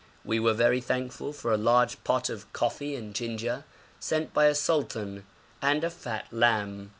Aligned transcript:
We 0.25 0.39
were 0.39 0.55
very 0.55 0.81
thankful 0.81 1.31
for 1.31 1.53
a 1.53 1.57
large 1.57 2.03
pot 2.03 2.27
of 2.29 2.51
coffee 2.53 2.95
and 2.95 3.13
ginger, 3.13 3.65
sent 3.99 4.33
by 4.33 4.45
a 4.45 4.55
sultan, 4.55 5.27
and 5.61 5.83
a 5.83 5.91
fat 5.91 6.25
lamb. 6.31 6.89